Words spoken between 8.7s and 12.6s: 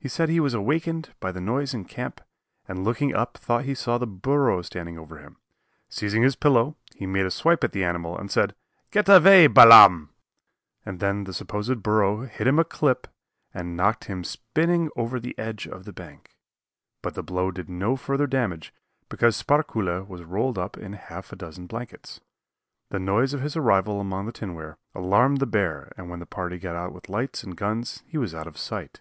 "Get away, Balaam!" and then the supposed burro hit him